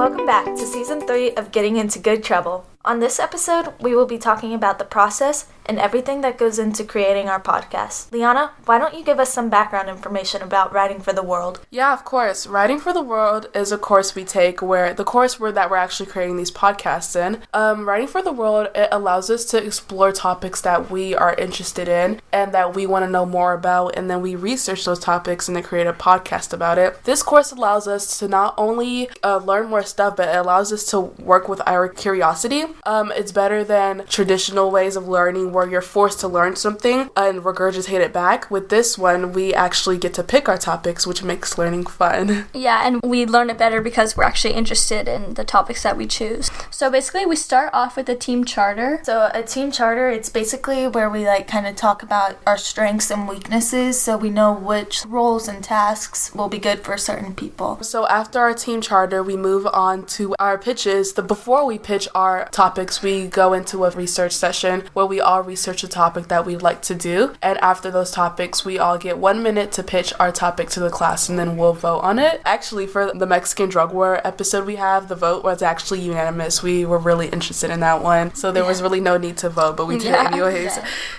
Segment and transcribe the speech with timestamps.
[0.00, 2.64] Welcome back to season three of Getting Into Good Trouble.
[2.86, 6.82] On this episode, we will be talking about the process and everything that goes into
[6.82, 8.10] creating our podcast.
[8.10, 11.64] Liana, why don't you give us some background information about Writing for the World?
[11.70, 12.44] Yeah, of course.
[12.44, 15.76] Writing for the World is a course we take where the course where that we're
[15.76, 17.42] actually creating these podcasts in.
[17.54, 21.86] Um, Writing for the World it allows us to explore topics that we are interested
[21.86, 25.46] in and that we want to know more about, and then we research those topics
[25.46, 27.04] and then create a podcast about it.
[27.04, 30.84] This course allows us to not only uh, learn more stuff, but it allows us
[30.86, 32.64] to work with our curiosity.
[32.84, 37.42] Um, it's better than traditional ways of learning where you're forced to learn something and
[37.42, 38.50] regurgitate it back.
[38.50, 42.46] With this one, we actually get to pick our topics, which makes learning fun.
[42.60, 46.06] Yeah, and we learn it better because we're actually interested in the topics that we
[46.06, 46.50] choose.
[46.70, 49.00] So basically, we start off with a team charter.
[49.02, 53.10] So, a team charter, it's basically where we like kind of talk about our strengths
[53.10, 57.82] and weaknesses so we know which roles and tasks will be good for certain people.
[57.82, 61.14] So after our team charter, we move on to our pitches.
[61.14, 65.42] The before we pitch our topics, we go into a research session where we all
[65.50, 67.34] research a topic that we'd like to do.
[67.42, 70.90] And after those topics, we all get one minute to pitch our topic to the
[70.90, 72.40] class and then we'll vote on it.
[72.44, 76.62] Actually, for the Mexican drug war episode we have, the vote was actually unanimous.
[76.62, 78.34] We were really interested in that one.
[78.34, 80.28] So there was really no need to vote, but we did Yeah.
[80.32, 80.78] anyways.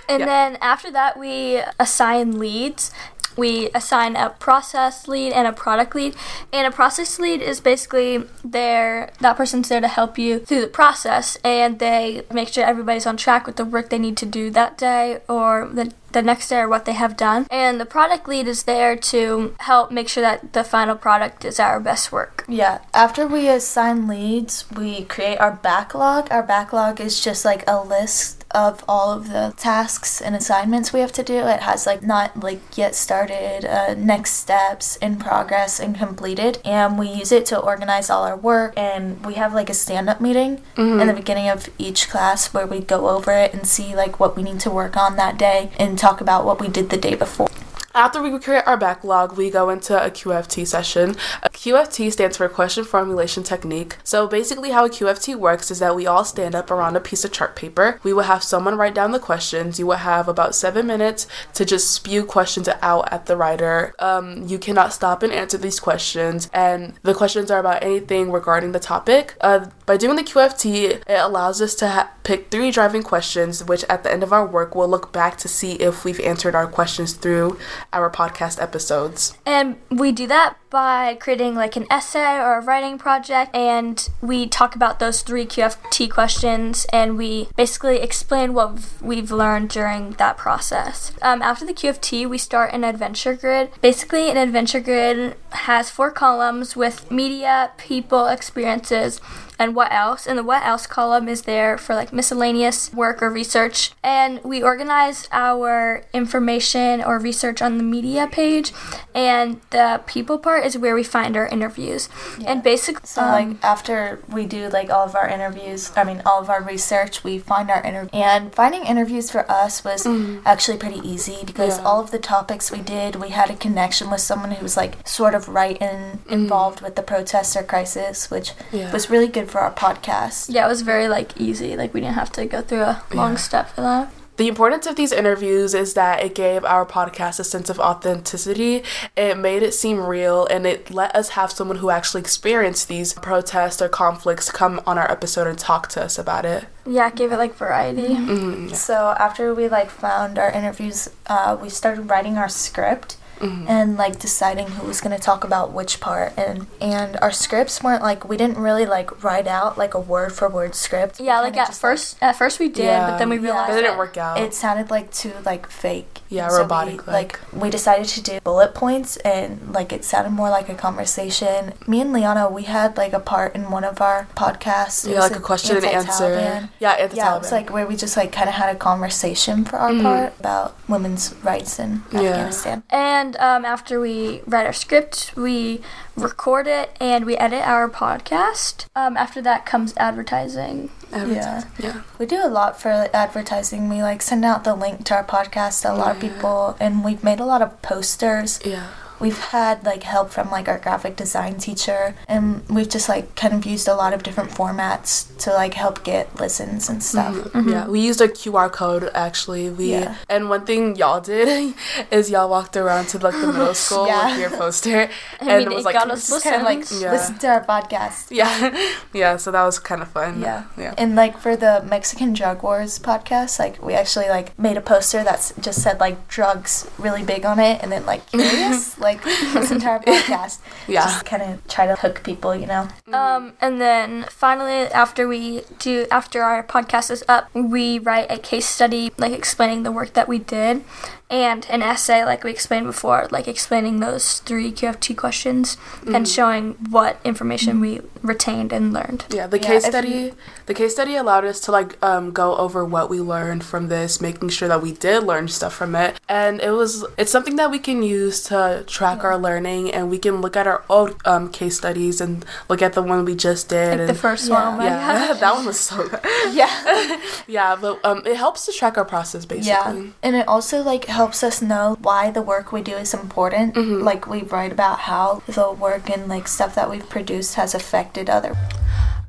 [0.09, 0.25] And Yeah.
[0.25, 2.91] then after that, we assign leads.
[3.37, 6.15] We assign a process lead and a product lead.
[6.51, 10.67] And a process lead is basically there, that person's there to help you through the
[10.67, 14.49] process and they make sure everybody's on track with the work they need to do
[14.51, 17.47] that day or the the next day or what they have done.
[17.49, 21.59] And the product lead is there to help make sure that the final product is
[21.59, 22.45] our best work.
[22.47, 26.27] Yeah, after we assign leads, we create our backlog.
[26.31, 30.99] Our backlog is just like a list of all of the tasks and assignments we
[30.99, 31.47] have to do.
[31.47, 36.59] It has like not like yet started, uh, next steps, in progress, and completed.
[36.63, 38.73] And we use it to organize all our work.
[38.77, 40.61] And we have like a stand up meeting
[41.01, 44.35] in the beginning of each class where we go over it and see like what
[44.35, 47.15] we need to work on that day and talk about what we did the day
[47.15, 47.47] before.
[47.93, 51.15] After we create our backlog, we go into a QFT session.
[51.61, 53.97] QFT stands for Question Formulation Technique.
[54.03, 57.23] So basically, how a QFT works is that we all stand up around a piece
[57.23, 57.99] of chart paper.
[58.01, 59.77] We will have someone write down the questions.
[59.77, 63.93] You will have about seven minutes to just spew questions out at the writer.
[63.99, 68.71] Um, you cannot stop and answer these questions, and the questions are about anything regarding
[68.71, 69.35] the topic.
[69.39, 73.83] Uh, by doing the QFT, it allows us to ha- pick three driving questions, which
[73.83, 76.65] at the end of our work, we'll look back to see if we've answered our
[76.65, 77.59] questions through
[77.93, 79.37] our podcast episodes.
[79.45, 84.47] And we do that by creating like an essay or a writing project, and we
[84.47, 90.37] talk about those three QFT questions and we basically explain what we've learned during that
[90.37, 91.11] process.
[91.21, 93.71] Um, after the QFT, we start an adventure grid.
[93.81, 99.19] Basically, an adventure grid has four columns with media, people, experiences,
[99.61, 100.25] and what else.
[100.25, 103.91] And the what else column is there for like miscellaneous work or research.
[104.03, 108.73] And we organize our information or research on the media page,
[109.13, 112.09] and the people part is where we find our interviews.
[112.45, 116.21] And basically, So like um, after we do like all of our interviews, I mean
[116.25, 118.09] all of our research, we find our interview.
[118.13, 120.41] And finding interviews for us was mm.
[120.45, 121.85] actually pretty easy because Yeah.
[121.85, 125.07] all of the topics we did, we had a connection with someone who was like
[125.07, 126.31] sort of right in mm.
[126.31, 128.91] involved with the protester crisis, which Yeah.
[128.91, 130.47] was really good for our podcast.
[130.49, 131.75] yeah, it was very like easy.
[131.75, 133.37] Like we didn't have to go through a long Yeah.
[133.37, 134.09] step for that.
[134.37, 138.81] The importance of these interviews is that it gave our podcast a sense of authenticity.
[139.15, 143.13] It made it seem real and it let us have someone who actually experienced these
[143.13, 146.65] protests or conflicts come on our episode and talk to us about it.
[146.87, 148.73] Yeah, it gave it like variety.
[148.73, 153.17] So after we like found our interviews, uh, we started writing our script.
[153.41, 153.65] Mm-hmm.
[153.67, 158.03] And like deciding who was gonna talk about which part, and and our scripts weren't
[158.03, 161.19] like we didn't really like write out like a word for word script.
[161.19, 163.41] Yeah, like at just, first, at first we did, but then we Yeah.
[163.43, 164.39] realized It didn't work out.
[164.39, 166.20] it sounded like too like fake.
[166.31, 167.41] Yeah, so robotic, like.
[167.51, 167.61] like.
[167.61, 171.73] we decided to do bullet points, and like it sounded more like a conversation.
[171.87, 175.09] Me and Liana, we had like a part in one of our podcasts.
[175.09, 176.69] Yeah, like a question and answer.
[176.79, 179.65] Yeah, anti Yeah, it was like where we just like kind of had a conversation
[179.65, 182.21] for our part about women's rights in Yeah.
[182.21, 182.83] Afghanistan.
[182.89, 185.81] And um, after we write our script, we
[186.21, 188.85] record it and we edit our podcast.
[188.95, 190.89] Um, after that comes advertising.
[191.11, 191.63] Yeah.
[191.77, 192.01] yeah.
[192.19, 193.89] We do a lot for advertising.
[193.89, 196.29] We like send out the link to our podcast to a lot of Yeah.
[196.33, 198.59] people, and we've made a lot of posters.
[198.63, 198.87] Yeah.
[199.21, 203.53] We've had like help from like our graphic design teacher, and we've just like kind
[203.53, 205.11] of used a lot of different formats
[205.43, 207.19] to like help get listens and mm-hmm.
[207.19, 207.35] stuff.
[207.53, 207.69] Mm-hmm.
[207.69, 209.69] Yeah, we used a QR code actually.
[209.69, 210.15] We Yeah.
[210.29, 211.73] and one thing y'all did
[212.11, 214.31] is y'all walked around to like the middle school Yeah.
[214.31, 215.09] with your poster
[215.39, 216.81] and it was like got us Just kind of like.
[216.91, 217.11] Yeah.
[217.11, 218.27] listen to our podcast.
[218.31, 218.75] yeah,
[219.13, 219.37] yeah.
[219.37, 220.41] So that was kind of fun.
[220.41, 220.65] Yeah.
[220.77, 220.93] yeah.
[220.97, 225.23] And like for the Mexican Drug Wars podcast, like we actually like made a poster
[225.23, 229.10] that's just said like drugs really big on it, and then like curious, like
[229.53, 230.59] listen to our podcast.
[230.87, 231.03] Yeah.
[231.03, 232.87] Just kind of try to hook people, you know.
[233.11, 238.37] Um, and then finally, after we do, after our podcast is up, we write a
[238.37, 240.83] case study, like explaining the work that we did,
[241.29, 246.73] and an essay, like we explained before, like explaining those three QFT questions and showing
[246.89, 249.25] what information we retained and learned.
[249.29, 250.35] Yeah, the Yeah, case if study you-
[250.65, 254.19] the case study allowed us to like um, go over what we learned from this,
[254.21, 256.19] making sure that we did learn stuff from it.
[256.29, 260.19] And it was it's something that we can use to track our learning and we
[260.19, 263.67] can look at our old um, case studies and look at the one we just
[263.69, 263.97] did.
[263.97, 264.53] Like the first Yeah.
[264.53, 266.19] one, oh my yeah, that one was so good.
[266.53, 267.17] Yeah.
[267.47, 269.69] Yeah, but um, it helps to track our process basically.
[269.69, 273.75] Yeah, and it also like helps us know why the work we do is important.
[274.09, 278.29] Like we write about how the work and like stuff that we've produced has affected
[278.29, 278.55] other.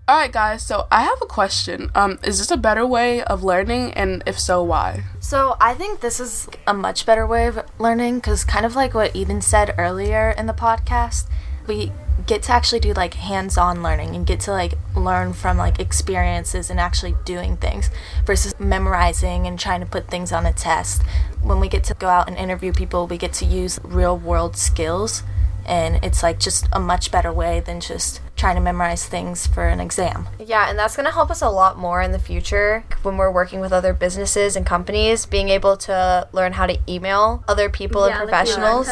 [0.08, 0.66] All right, guys.
[0.66, 1.92] So I have a question.
[1.94, 5.04] Um, is this a better way of learning, and if so, why?
[5.20, 8.94] So I think this is a much better way of learning because kind of like
[8.94, 11.28] what Eden said earlier in the podcast,
[11.68, 11.92] we
[12.26, 16.68] get to actually do like hands-on learning and get to like learn from like experiences
[16.68, 17.88] and actually doing things
[18.26, 21.02] versus memorizing and trying to put things on a test.
[21.42, 24.56] When we get to go out and interview people, we get to use real world
[24.56, 25.22] skills
[25.64, 29.68] and it's like just a much better way than just trying to memorize things for
[29.68, 30.26] an exam.
[30.44, 33.30] Yeah, and that's going to help us a lot more in the future when we're
[33.30, 38.02] working with other businesses and companies, being able to learn how to email other people
[38.02, 38.88] and professionals.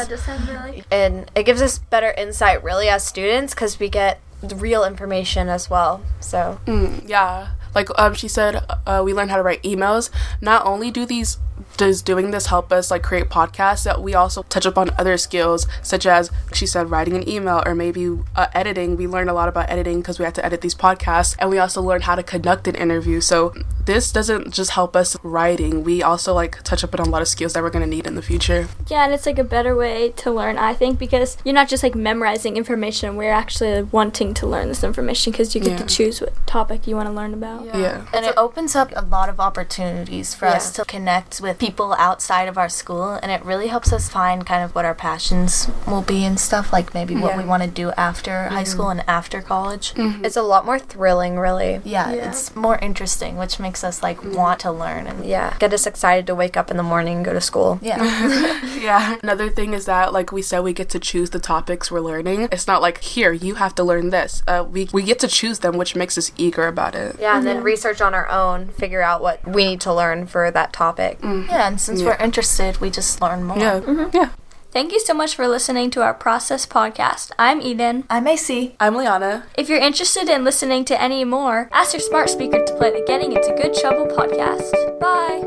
[0.89, 5.49] And it gives us better insight, really, as students, because we get the real information
[5.49, 6.01] as well.
[6.21, 7.49] So, Mm, yeah.
[7.75, 10.09] Like um, she said, uh, we learn how to write emails.
[10.39, 11.39] Not only do these
[11.81, 15.67] does doing this help us like create podcasts, that we also touch upon other skills
[15.81, 18.03] such as she said writing an email or maybe
[18.35, 18.95] uh, editing.
[18.97, 21.57] We learned a lot about editing because we had to edit these podcasts, and we
[21.57, 23.19] also learned how to conduct an interview.
[23.19, 23.53] So
[23.85, 25.83] this doesn't just help us writing.
[25.83, 28.21] We also like touch upon a lot of skills that we're gonna need in the
[28.21, 28.67] future.
[28.87, 31.81] Yeah, and it's like a better way to learn, I think, because you're not just
[31.81, 33.15] like memorizing information.
[33.15, 35.77] We're actually wanting to learn this information because you get Yeah.
[35.77, 37.65] to choose what topic you want to learn about.
[37.65, 38.05] Yeah.
[38.13, 42.47] And it opens up a lot of opportunities for us to connect with people outside
[42.47, 46.01] of our school, and it really helps us find kind of what our passions will
[46.01, 48.65] be and stuff, like maybe what we want to do after high mm-hmm.
[48.65, 49.93] school and after college.
[49.93, 50.25] Mm-hmm.
[50.25, 51.81] it's a lot more thrilling, really.
[51.83, 54.35] Yeah, it's more interesting, which makes us like mm-hmm.
[54.35, 57.25] want to learn and Yeah, get us excited to wake up in the morning and
[57.25, 57.79] go to school.
[57.81, 58.59] yeah.
[58.81, 59.17] Yeah.
[59.21, 62.49] Another thing is that, like we said, we get to choose the topics we're learning.
[62.51, 64.41] It's not like here you have to learn this.
[64.47, 67.17] Uh, we we get to choose them, which makes us eager about it.
[67.19, 70.49] Yeah, and then research on our own, figure out what we need to learn for
[70.49, 71.19] that topic.
[71.21, 73.57] yeah, and since we're interested, we just learn more.
[73.57, 73.79] Yeah.
[73.79, 74.15] Mm-hmm.
[74.15, 74.29] Yeah.
[74.71, 77.31] Thank you so much for listening to our Process podcast.
[77.37, 78.05] I'm Eden.
[78.09, 78.75] I'm AC.
[78.79, 79.45] I'm Liana.
[79.57, 83.03] If you're interested in listening to any more, ask your smart speaker to play the
[83.05, 84.71] Getting Into Good Trouble podcast.
[84.99, 85.43] Bye.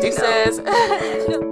[0.00, 1.46] Deuces.